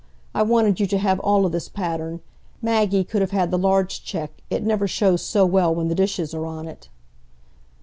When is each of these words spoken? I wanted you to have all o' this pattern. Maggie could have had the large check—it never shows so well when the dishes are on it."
I 0.33 0.41
wanted 0.41 0.79
you 0.79 0.87
to 0.87 0.97
have 0.97 1.19
all 1.19 1.45
o' 1.45 1.47
this 1.47 1.69
pattern. 1.69 2.21
Maggie 2.59 3.03
could 3.03 3.21
have 3.21 3.29
had 3.29 3.51
the 3.51 3.57
large 3.59 4.03
check—it 4.03 4.63
never 4.63 4.87
shows 4.87 5.21
so 5.21 5.45
well 5.45 5.75
when 5.75 5.89
the 5.89 5.93
dishes 5.95 6.33
are 6.33 6.47
on 6.47 6.67
it." 6.67 6.89